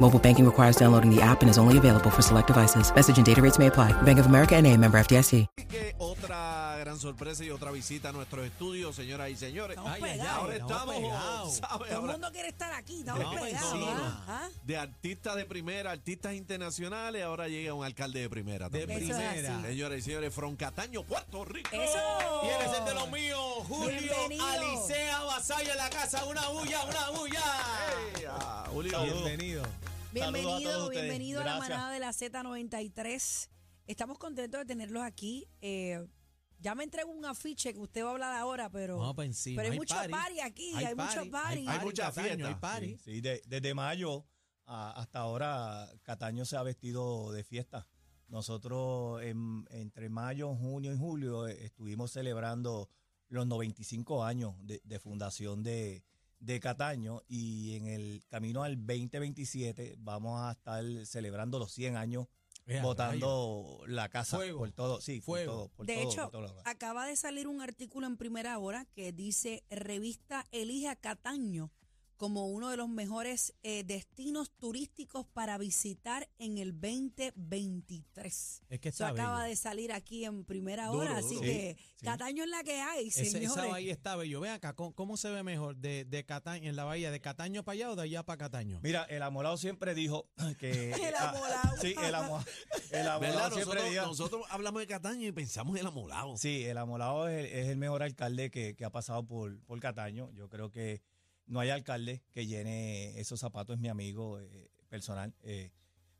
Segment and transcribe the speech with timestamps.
[0.00, 2.92] Mobile banking requires downloading the app and is only available for select devices.
[2.94, 3.92] Message and data rates may apply.
[4.02, 5.46] Bank of America and a member FDIC.
[5.68, 9.76] Que otra gran sorpresa y otra visita a nuestros estudios, señoras y señores.
[9.76, 11.60] Estamos pegados, ahora estamos estamos, pegados.
[11.60, 13.74] Todo el mundo quiere estar aquí, estamos No, pegados.
[14.28, 14.48] ¿ah?
[14.64, 18.68] De artistas de primera, artistas internacionales, ahora llega un alcalde de primera.
[18.68, 19.10] De también.
[19.10, 19.62] Es primera.
[19.62, 21.70] Señoras y señores, From Cataño, Puerto Rico.
[21.72, 21.98] Eso.
[22.44, 24.44] Y eres el de los míos, Julio Bienvenido.
[24.44, 26.24] Alicea Vasallo en la casa.
[26.24, 27.42] Una bulla, una bulla.
[28.16, 29.02] Ey, ah, Julio.
[29.04, 29.62] Bienvenido.
[30.14, 33.48] Bienvenido, a todos bienvenido a la manada de la Z93.
[33.88, 35.48] Estamos contentos de tenerlos aquí.
[35.60, 36.06] Eh,
[36.60, 39.56] ya me entrego un afiche que usted va a hablar ahora, pero, Vamos para encima.
[39.60, 40.10] pero hay, Hay mucho party.
[40.12, 42.48] party aquí, hay, Hay mucho party, hay Hay mucha Cataño, fiesta.
[42.48, 42.86] hay party.
[42.98, 44.24] Sí, sí, de- desde mayo
[44.66, 47.88] a- hasta ahora Cataño se ha vestido de fiesta.
[48.28, 52.88] Nosotros en- entre mayo, junio y julio eh, estuvimos celebrando
[53.28, 56.04] los 95 años de, de fundación de,
[56.40, 62.26] de Cataño y en el camino al 2027 vamos a estar celebrando los 100 años
[62.66, 64.58] Ea, botando la casa Fuego.
[64.60, 65.52] por todo, sí, Fuego.
[65.52, 66.62] por todo, por De todo, hecho, por todo lado.
[66.64, 71.70] acaba de salir un artículo en primera hora que dice revista elige a Cataño
[72.24, 78.62] como uno de los mejores eh, destinos turísticos para visitar en el 2023.
[78.70, 79.50] Es que Eso está acaba bello.
[79.50, 81.42] de salir aquí en primera Duro, hora, así duro.
[81.46, 82.06] que Sí, sí.
[82.06, 83.58] Cataño es la que hay, Ese- señores.
[83.58, 84.40] esa bahía está bello.
[84.40, 85.76] Ve acá, ¿cómo, cómo se ve mejor?
[85.76, 88.80] De, de Cataño, en la bahía, ¿de Cataño para allá o de allá para Cataño?
[88.82, 90.26] Mira, el amolado siempre dijo
[90.58, 90.92] que...
[90.94, 91.76] El ah, amolado.
[91.82, 92.42] sí, el, amo-
[92.90, 94.06] el amolado siempre Nosotros, dijo...
[94.06, 96.38] nosotros hablamos de Cataño y pensamos en el amolado.
[96.38, 99.78] Sí, el amolado es, el- es el mejor alcalde que, que ha pasado por, por
[99.78, 100.30] Cataño.
[100.32, 101.02] Yo creo que
[101.46, 105.34] no hay alcalde que llene esos zapatos, es mi amigo eh, personal.
[105.42, 105.70] Eh,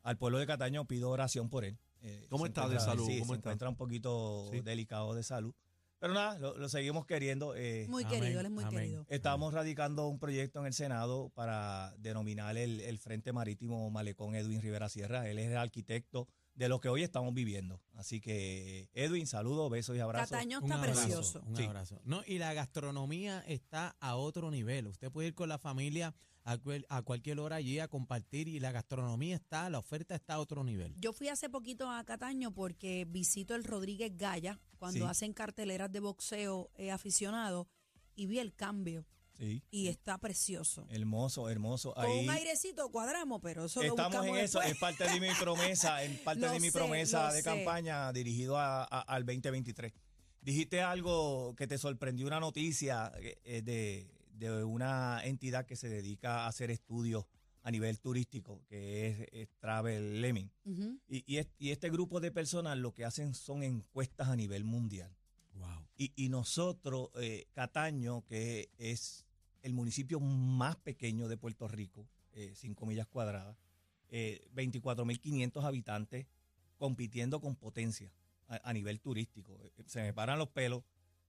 [0.03, 1.79] al pueblo de Cataño pido oración por él.
[2.03, 3.07] Eh, ¿Cómo está de salud?
[3.07, 3.49] Sí, ¿Cómo se está?
[3.51, 4.61] encuentra un poquito Sí.
[4.61, 5.55] delicado de salud.
[5.99, 7.55] Pero nada, lo, lo seguimos queriendo.
[7.57, 8.79] eh, Muy Amén, querido, él es muy amén.
[8.81, 9.07] querido.
[9.09, 14.61] Estamos radicando un proyecto en el Senado para denominar el, el Frente Marítimo Malecón Edwin
[14.61, 15.31] Rivera Sierra.
[15.31, 17.81] Él es el arquitecto de lo que hoy estamos viviendo.
[17.95, 20.31] Así que, Edwin, saludos, besos y abrazos.
[20.31, 21.43] Cataño Un está abrazo, precioso.
[21.47, 21.65] Un Sí.
[21.65, 22.01] abrazo.
[22.05, 24.87] No, y la gastronomía está a otro nivel.
[24.87, 28.61] Usted puede ir con la familia a, cual- a cualquier hora allí a compartir y
[28.61, 30.95] la gastronomía está, la oferta está a otro nivel.
[31.01, 35.11] Yo fui hace poquito a Cataño porque visito el Rodríguez Gaya cuando Sí.
[35.11, 37.67] hacen carteleras de boxeo eh, aficionado
[38.15, 39.07] y vi el cambio
[39.39, 39.63] Sí.
[39.71, 40.87] y está precioso.
[40.91, 41.93] Hermoso, hermoso.
[41.95, 44.59] Con Ahí un airecito cuadramos, pero eso lo estamos buscamos en eso.
[44.61, 44.75] después.
[44.75, 47.45] Es parte de mi promesa, en parte Lo de mi sé, promesa lo de sé.
[47.45, 49.93] campaña dirigido a- a- al 2023.
[50.41, 56.45] Dijiste algo que te sorprendió, una noticia eh, de, de una entidad que se dedica
[56.45, 57.25] a hacer estudios
[57.63, 60.51] a nivel turístico, que es, es Travel Lemming.
[61.09, 64.65] Y, y es- y este grupo de personas lo que hacen son encuestas a nivel
[64.65, 65.17] mundial.
[65.55, 65.87] Wow.
[65.97, 69.25] Y, y nosotros, eh, Cataño, que es
[69.63, 73.57] el municipio más pequeño de Puerto Rico, eh, 5 millas cuadradas,
[74.09, 76.27] eh, 24.500 habitantes,
[76.77, 78.13] compitiendo con potencia
[78.49, 79.59] a, a nivel turístico.
[79.63, 80.83] Eh, Se me paran los pelos.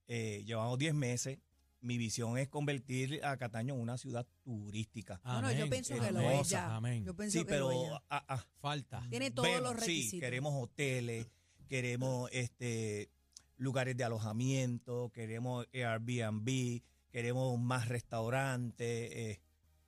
[0.07, 1.39] eh, llevamos 10 meses.
[1.81, 5.21] Mi visión es convertir a Cataño en una ciudad turística.
[5.23, 6.75] Bueno, yo pienso que lo es ya.
[6.75, 7.03] amén.
[7.05, 8.03] Yo pienso Sí, que pero lo es ya.
[8.09, 9.05] ah, ah, Falta.
[9.11, 10.09] Tiene todos Vemos, los requisitos.
[10.11, 11.27] Sí, queremos hoteles,
[11.67, 13.11] queremos este
[13.57, 19.11] lugares de alojamiento, queremos Airbnb, queremos más restaurantes.
[19.11, 19.41] eh,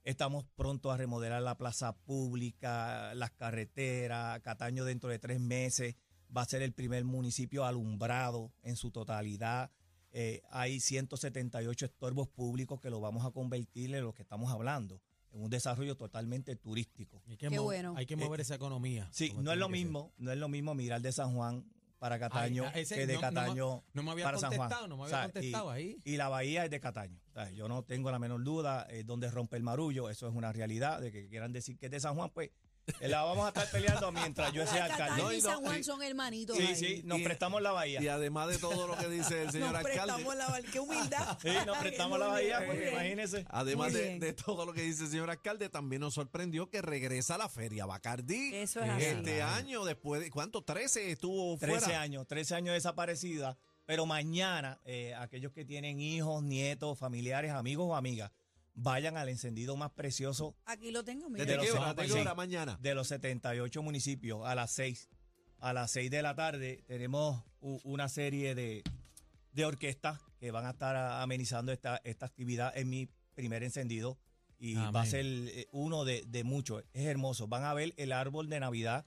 [0.04, 4.40] estamos pronto a remodelar la plaza pública, las carreteras.
[4.40, 5.96] Cataño dentro de tres meses
[6.34, 9.70] va a ser el primer municipio alumbrado en su totalidad.
[10.10, 15.02] Eh, hay 178 estorbos públicos que lo vamos a convertir en lo que estamos hablando,
[15.32, 17.22] en un desarrollo totalmente turístico.
[17.26, 17.94] Hay que, Qué bueno.
[17.96, 19.04] hay que mover esa economía.
[19.04, 21.66] Eh, Sí, no es lo mismo, no es lo mismo mirar de San Juan
[21.98, 24.70] para Cataño Ay, ese que de no- Cataño No me había para San Juan.
[24.88, 25.96] no me O había sea, contestado y, ahí.
[26.04, 27.18] y la bahía es de Cataño.
[27.30, 30.34] O sea, yo no tengo la menor duda eh, donde rompe el marullo, eso es
[30.34, 32.50] una realidad, de que quieran decir que es de San Juan, pues
[33.00, 35.22] La vamos a estar peleando mientras yo sea alcalde.
[35.22, 36.56] No, y San Juan son hermanitos.
[36.56, 36.76] Sí, ahí.
[36.76, 38.02] sí, nos Y- prestamos la bahía.
[38.02, 40.12] Y además de todo lo que dice el señor Nos alcalde.
[40.24, 41.38] prestamos la qué humildad.
[41.42, 43.46] Sí, nos prestamos la bahía, porque imagínese.
[43.48, 47.38] Además de, todo lo que dice el señor alcalde, también nos sorprendió que regresa a
[47.38, 48.54] la feria Bacardí.
[48.54, 49.04] Eso es así.
[49.04, 50.62] Este año, después de, ¿cuánto?
[50.62, 52.00] 13 estuvo 13 fuera.
[52.00, 53.56] años, 13 años desaparecida.
[53.86, 58.30] Pero mañana, eh, aquellos que tienen hijos, nietos, familiares, amigos o amigas,
[58.80, 61.44] vayan al encendido más precioso Aquí lo tengo, mira.
[61.44, 61.94] ¿Desde De qué hora?
[61.96, 62.78] seis- ¿De qué hora mañana?
[62.80, 65.08] de los 78 municipios a las 6.
[65.58, 68.84] A las 6 de la tarde tenemos una serie de,
[69.52, 74.16] de orquestas que van a estar amenizando esta, esta actividad en mi primer encendido.
[74.60, 76.84] Y va a ser eh, uno de, de muchos.
[76.92, 77.46] Es hermoso.
[77.48, 79.06] Van a ver el árbol de Navidad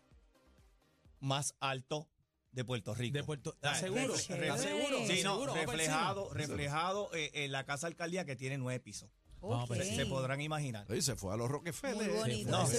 [1.19, 2.09] más alto
[2.51, 3.17] de Puerto Rico.
[3.17, 4.13] De Puerto- ¿Estás Ah, seguro?
[4.15, 4.85] refle- Qué ¿Estás chévere.
[4.87, 5.07] seguro?
[5.07, 9.09] Sí, no, reflejado, reflejado eh, en la casa alcaldía que tiene nueve pisos.
[9.41, 9.69] Vamos Ok.
[9.69, 10.85] para Se, se podrán imaginar.
[10.89, 11.95] Oye, se fue a los Rockefeller.
[12.11, 12.51] Muy bonito.
[12.51, 12.77] No, sí.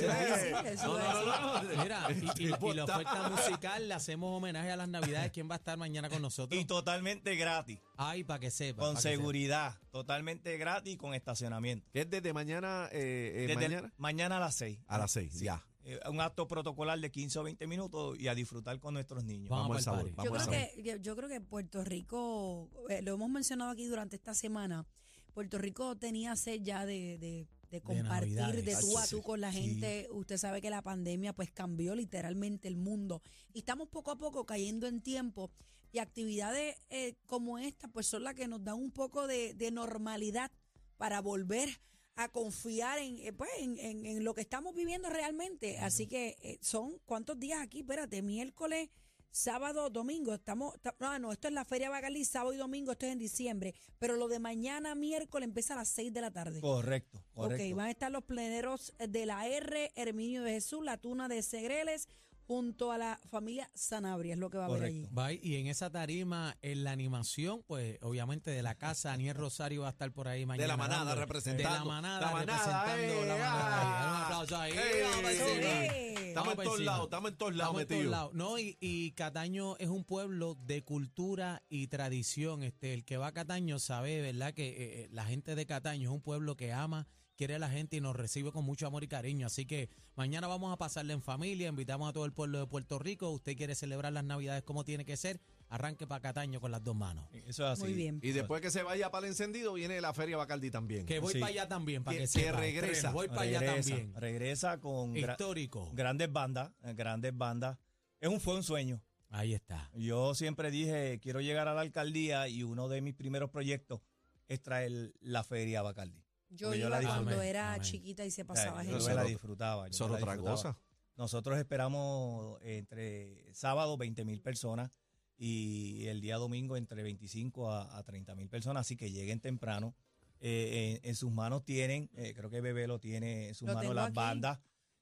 [0.84, 1.82] No, no.
[1.82, 5.30] Mira, y, y- y la oferta musical le hacemos homenaje a las navidades.
[5.32, 6.60] ¿Quién va a estar mañana con nosotros?
[6.60, 8.80] Y totalmente gratis, Ay, para que sepa.
[8.82, 9.00] con sepa.
[9.16, 11.88] seguridad, totalmente gratis y con estacionamiento.
[11.92, 14.78] Que es desde mañana, eh, eh, Desde el- mañana mañana a las 6.
[14.86, 15.64] a las 6, ya.
[16.08, 19.48] un acto protocolar de 15 o 20 minutos y a disfrutar con nuestros niños.
[19.50, 20.12] Vamos Vamos al sabor.
[20.14, 23.72] Vamos Yo a creo, que, yo, yo creo que Puerto Rico, eh, lo hemos mencionado
[23.72, 24.86] aquí durante esta semana,
[25.32, 28.64] Puerto Rico tenía sed ya de, de- de compartir Navidades.
[28.66, 29.62] de tú a tú con la sí.
[29.62, 30.06] gente.
[30.10, 33.22] Usted sabe que la pandemia pues cambió literalmente el mundo
[33.54, 35.50] y estamos poco a poco cayendo en tiempo
[35.90, 39.70] y actividades eh, como esta pues son las que nos dan un poco de, de
[39.70, 40.50] normalidad
[40.98, 41.80] para volver
[42.16, 45.78] a confiar en, eh, pues, en, en- en lo que estamos viviendo realmente.
[45.78, 48.90] Así que eh, son cuántos días aquí, espérate, miércoles,
[49.32, 50.32] sábado, domingo.
[50.34, 53.18] Estamos, ta- no, no, esto es la Feria Bacalí, sábado y domingo, esto es en
[53.18, 53.74] diciembre.
[53.98, 56.60] Pero lo de mañana, miércoles, empieza a las 6 de la tarde.
[56.60, 57.64] Correcto, correcto.
[57.64, 61.42] Ok, van a estar los pleneros de la R, Herminio de Jesús, la Tuna de
[61.42, 62.08] Segreles,
[62.52, 65.06] junto a la familia Sanabria, es lo que va a haber allí.
[65.16, 69.80] Va, y en esa tarima, en la animación, pues obviamente de la casa, Aniel Rosario
[69.82, 70.62] va a estar por ahí mañana.
[70.64, 71.72] De la manada dándole- representando.
[71.72, 73.80] De la manada, La manada, representando eh, la manada.
[73.82, 74.16] ah.
[74.18, 74.72] Un aplauso ahí.
[74.72, 76.28] Eh, eh, eh.
[76.28, 78.10] Estamos en todos lados, estamos en todos lados Estamos en todos metidos.
[78.12, 78.34] lados.
[78.34, 82.62] No, y, y Cataño es un pueblo de cultura y tradición.
[82.62, 84.52] Este, el que va a Cataño sabe, ¿verdad?
[84.54, 87.06] Que eh, eh, la gente de Cataño es un pueblo que ama,
[87.42, 89.48] quiere a la gente y nos recibe con mucho amor y cariño.
[89.48, 93.00] Así que mañana vamos a pasarle en familia, invitamos a todo el pueblo de Puerto
[93.00, 93.30] Rico.
[93.30, 96.94] Usted quiere celebrar las Navidades como tiene que ser, arranque para Cataño con las dos
[96.94, 97.26] manos.
[97.32, 97.82] Eso es así.
[97.82, 98.20] Muy bien.
[98.22, 101.04] Y después que se vaya para el encendido, viene la Feria Bacardí también.
[101.04, 101.40] Que voy Sí.
[101.40, 102.92] para allá también, para Que- que, que sepa, regresa.
[102.92, 104.14] estreno, Voy para allá también.
[104.14, 105.90] regresa con gra- Histórico.
[105.92, 107.76] grandes bandas, eh, grandes bandas.
[108.20, 109.02] Es un fue un sueño.
[109.30, 109.90] Ahí está.
[109.96, 114.00] Yo siempre dije, quiero llegar a la alcaldía y uno de mis primeros proyectos
[114.46, 116.21] es traer la feria a Bacardi.
[116.54, 117.82] Yo yo iba la cuando era Amén.
[117.82, 119.14] chiquita y se O sea, pasaba yo me gente.
[119.14, 119.86] la era- disfrutaba.
[119.88, 120.56] yo Eso es la otra disfrutaba.
[120.56, 120.78] cosa.
[121.16, 124.98] Nosotros esperamos entre sábado 20 mil personas
[125.36, 129.94] y el día domingo entre 25 a, a 30 mil personas, así que lleguen temprano.
[130.40, 133.74] Eh, en, en sus manos tienen, eh, creo que Bebé lo tiene en sus Lo
[133.74, 134.14] manos las aquí.
[134.16, 134.58] bandas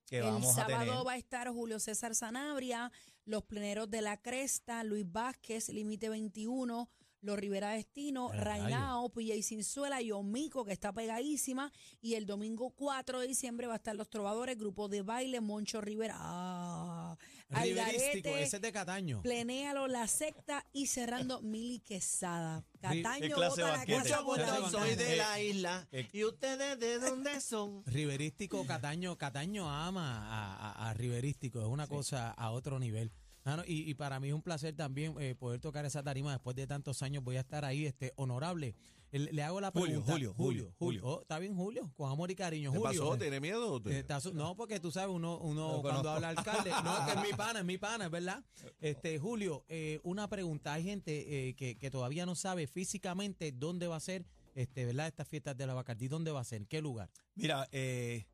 [0.06, 1.06] que el vamos a sábado tener.
[1.06, 2.90] va a estar Julio César Sanabria,
[3.24, 6.90] los pleneros de la Cresta, Luis Vázquez, Límite 21,
[7.22, 8.64] los Rivera Destino, Eh, rayos.
[8.64, 11.72] Rainao, PJ Sinzuela y Omico, que está pegadísima.
[12.00, 15.80] Y el domingo 4 de diciembre va a estar los Trovadores, Grupo de Baile, Moncho
[15.80, 16.16] Rivera.
[16.18, 17.16] Ah,
[17.48, 19.22] Riverístico, ese es de Cataño.
[19.22, 22.64] Plenéalo, La Secta y cerrando Mili Quesada.
[22.80, 25.88] Cataño ¿Qué clase bota la soy de la isla.
[25.92, 27.84] Eh, ¿Y ustedes de dónde son?
[27.86, 33.12] Riverístico, Cataño, Cataño ama a, a- a Riverístico, es una cosa a otro nivel.
[33.44, 36.32] Ah, no, y, y para mí es un placer también eh, poder tocar esa tarima
[36.32, 37.24] después de tantos años.
[37.24, 38.74] Voy a estar ahí, este, honorable.
[39.12, 40.12] El- le hago la Julio, pregunta.
[40.12, 41.00] Julio, Julio, Julio.
[41.04, 42.70] Oh, está bien, Julio, con amor y cariño.
[42.70, 43.00] ¿Qué Julio.
[43.02, 43.18] pasó?
[43.18, 43.80] ¿Tiene miedo?
[44.20, 47.60] su- no, porque tú sabes, uno, uno cuando habla alcalde, no, que es mi pana,
[47.60, 48.44] es mi pana, es verdad.
[48.80, 53.86] Este, Julio, eh, una pregunta, hay gente eh, que, que todavía no sabe físicamente dónde
[53.88, 55.06] va a ser, este, ¿verdad?
[55.08, 56.58] Estas fiestas de la Bacardí, ¿dónde va a ser?
[56.62, 57.10] ¿En qué lugar?
[57.34, 58.26] Mira, eh,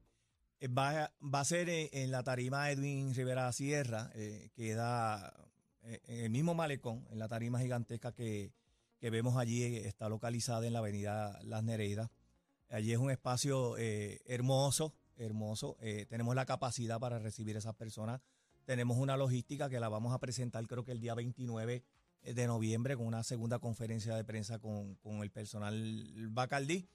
[0.62, 5.34] va, va a ser en, la tarima Edwin Rivera Sierra, eh, queda
[5.82, 8.52] eh, en el mismo malecón, en la tarima gigantesca que,
[8.98, 12.10] que vemos allí, eh, está localizada en la avenida Las Nereidas.
[12.68, 15.76] Allí es un espacio eh, hermoso, hermoso.
[15.80, 18.20] eh, tenemos la capacidad para recibir a esas personas.
[18.64, 21.84] Tenemos una logística que la vamos a presentar creo que el día 29
[22.22, 26.88] de noviembre con una segunda conferencia de prensa con, con el personal Bacardí.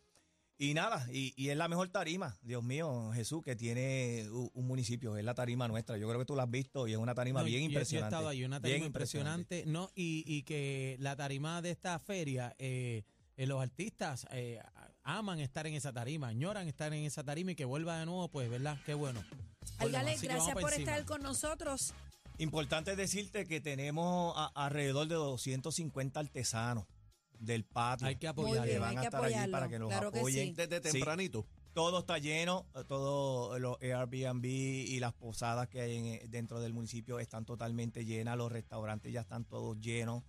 [0.63, 5.17] Y nada, y, y es la mejor tarima, Dios mío, Jesús, que tiene un municipio,
[5.17, 5.97] es la tarima nuestra.
[5.97, 7.71] Yo creo que tú la has visto y es una tarima No, bien yo- yo
[7.71, 8.05] impresionante.
[8.13, 9.63] he estado ahí, una bien tarima impresionante.
[9.65, 13.01] No, y, y que la tarima de esta feria, eh,
[13.37, 14.61] eh, los artistas eh,
[15.01, 18.27] aman estar en esa tarima, añoran estar en esa tarima y que vuelva de nuevo,
[18.29, 18.77] pues, ¿verdad?
[18.85, 19.23] Qué bueno.
[19.79, 20.91] Algale, gracias por encima.
[20.91, 21.95] estar con nosotros.
[22.37, 26.85] Importante decirte que tenemos a- alrededor de 250 artesanos
[27.41, 28.07] del patio.
[28.07, 28.67] Hay que apoyar.
[28.67, 30.47] que van a estar allí para que nos Claro que apoyen.
[30.49, 30.53] sí.
[30.55, 30.97] Desde Sí.
[30.97, 31.45] tempranito.
[31.73, 36.73] Todo está lleno, todos los Airbnb y las posadas que hay en- eh, dentro del
[36.73, 40.23] municipio están totalmente llenas, los restaurantes ya están todos llenos.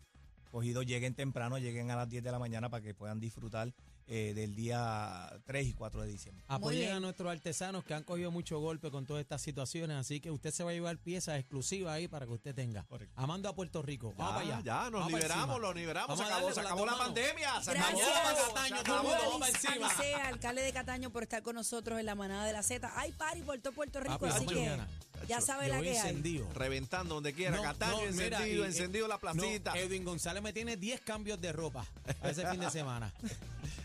[0.51, 3.73] Cogidos, lleguen temprano, lleguen a las 10 de la mañana para que puedan disfrutar
[4.07, 6.45] eh, del día 3 y 4 de diciembre.
[6.49, 10.31] Apoyen a nuestros artesanos que han cogido mucho golpe con todas estas situaciones, así que
[10.31, 12.85] usted se va a llevar piezas exclusivas ahí para que usted tenga.
[12.85, 13.15] Correcto.
[13.17, 14.11] Amando a Puerto Rico.
[14.17, 14.61] Ya, Vamos allá.
[14.63, 16.19] ya, nos liberamos, lo liberamos.
[16.19, 17.63] Se acabó, se la pandemia.
[17.63, 17.99] Se acabó.
[17.99, 19.03] Gracias, se Cataño, acabó.
[19.03, 19.87] todo, vamos pa' Luis encima.
[19.87, 22.91] Alicea, alcalde de Cataño, por estar con nosotros en la manada de la Z.
[22.97, 24.89] Hay party por todo Puerto Rico, Papi, así que mañana.
[25.29, 25.97] Ya sabe la que hay.
[25.97, 26.49] encendido.
[26.55, 27.57] Reventando donde quiera.
[27.57, 29.73] No, Cataño no, mira, encendido, y- encendido la placita.
[29.73, 31.85] No, Edwin González me tiene 10 cambios de ropa
[32.23, 33.13] a ese fin de semana.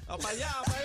[0.08, 0.80] Vamos para allá, para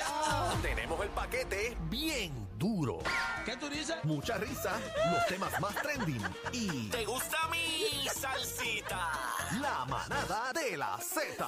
[0.53, 0.63] allá.
[0.63, 2.99] Tenemos el paquete bien duro.
[3.45, 3.95] ¿Qué tú dices?
[4.03, 4.81] Mucha risa,
[5.13, 6.21] los temas más trending
[6.53, 9.13] y ¿Te gusta mi salsita?
[9.61, 11.47] la manada de la Z.